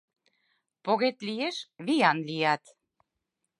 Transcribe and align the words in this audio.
Погет 0.85 1.17
лиеш— 1.27 1.55
виян 1.85 2.17
лият. 2.27 2.63